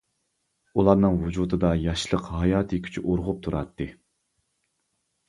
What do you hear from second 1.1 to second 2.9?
ۋۇجۇدىدا ياشلىق ھاياتى